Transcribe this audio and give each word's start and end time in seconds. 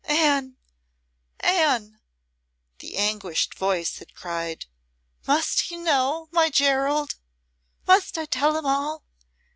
"Anne! 0.05 0.57
Anne!" 1.41 2.01
the 2.79 2.97
anguished 2.97 3.53
voice 3.53 3.99
had 3.99 4.15
cried. 4.15 4.65
"Must 5.27 5.59
he 5.59 5.77
know 5.77 6.27
my 6.31 6.49
Gerald? 6.49 7.17
Must 7.85 8.17
I 8.17 8.25
tell 8.25 8.57
him 8.57 8.65
all? 8.65 9.03